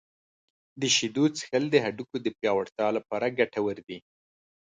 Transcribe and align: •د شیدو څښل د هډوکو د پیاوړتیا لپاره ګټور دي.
•د 0.81 0.83
شیدو 0.95 1.25
څښل 1.37 1.63
د 1.71 1.75
هډوکو 1.83 2.17
د 2.21 2.27
پیاوړتیا 2.37 2.87
لپاره 2.97 3.35
ګټور 3.39 3.77
دي. 3.87 3.99